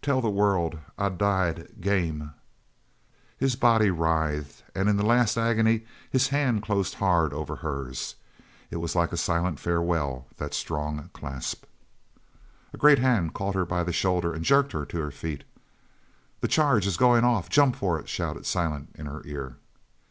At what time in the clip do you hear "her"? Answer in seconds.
13.54-13.66, 14.72-14.86, 15.00-15.10, 19.04-19.20